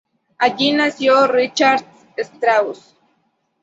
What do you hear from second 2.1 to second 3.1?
Strauss.